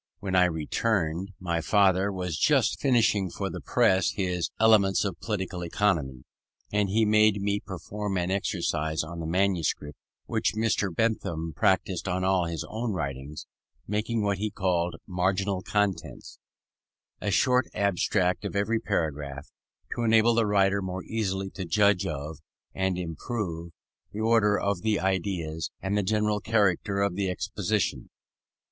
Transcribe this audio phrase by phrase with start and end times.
[0.19, 5.61] When I returned, my father was just finishing for the press his Elements of Political
[5.65, 6.23] Economy,
[6.73, 10.87] and he made me perform an exercise on the manuscript, which Mr.
[10.91, 13.45] Bentham practised on all his own writings,
[13.87, 16.39] making what he called "marginal contents";
[17.21, 19.51] a short abstract of every paragraph,
[19.93, 22.39] to enable the writer more easily to judge of,
[22.73, 23.71] and improve,
[24.11, 28.09] the order of the ideas, and the general character of the exposition.